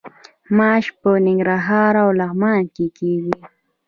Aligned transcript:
ماش 0.57 0.85
په 0.99 1.09
ننګرهار 1.25 1.93
او 2.03 2.09
لغمان 2.19 2.61
کې 2.75 2.85
کیږي. 2.97 3.35